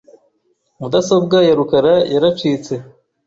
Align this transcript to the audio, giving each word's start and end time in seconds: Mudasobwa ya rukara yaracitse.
Mudasobwa 0.79 1.37
ya 1.47 1.53
rukara 1.59 1.93
yaracitse. 2.13 2.73